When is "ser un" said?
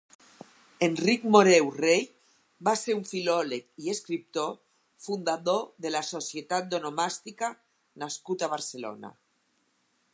2.83-3.03